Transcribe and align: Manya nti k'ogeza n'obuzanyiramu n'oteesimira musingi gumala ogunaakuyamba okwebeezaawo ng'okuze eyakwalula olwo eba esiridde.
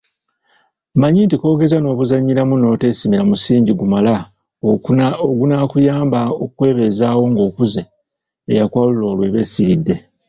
Manya 0.99 1.21
nti 1.25 1.35
k'ogeza 1.41 1.77
n'obuzanyiramu 1.79 2.55
n'oteesimira 2.57 3.23
musingi 3.29 3.71
gumala 3.79 4.13
ogunaakuyamba 5.29 6.19
okwebeezaawo 6.43 7.23
ng'okuze 7.31 7.81
eyakwalula 8.51 9.05
olwo 9.11 9.23
eba 9.27 9.39
esiridde. 9.45 9.95